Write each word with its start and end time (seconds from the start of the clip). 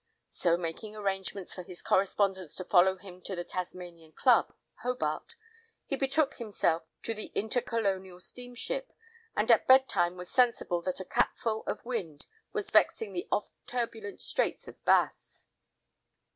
So 0.31 0.57
making 0.57 0.95
arrangements 0.95 1.53
for 1.53 1.61
his 1.61 1.83
correspondence 1.83 2.55
to 2.55 2.65
follow 2.65 2.97
him 2.97 3.21
to 3.21 3.35
the 3.35 3.43
Tasmanian 3.43 4.13
Club, 4.13 4.51
Hobart, 4.81 5.35
he 5.85 5.95
betook 5.95 6.37
himself 6.37 6.81
to 7.03 7.13
the 7.13 7.31
inter 7.35 7.61
colonial 7.61 8.19
steamship, 8.19 8.91
and 9.35 9.51
at 9.51 9.67
bed 9.67 9.87
time 9.87 10.15
was 10.17 10.31
sensible 10.31 10.81
that 10.81 10.99
a 11.01 11.05
"capful" 11.05 11.61
of 11.67 11.85
wind 11.85 12.25
was 12.51 12.71
vexing 12.71 13.13
the 13.13 13.27
oft 13.31 13.53
turbulent 13.67 14.19
Straits 14.19 14.67
of 14.67 14.83
Bass. 14.85 15.45